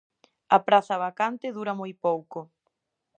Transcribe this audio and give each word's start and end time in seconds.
A 0.55 0.59
praza 0.67 1.01
vacante 1.05 1.53
dura 1.57 1.73
moi 1.79 1.93
pouco. 2.05 2.39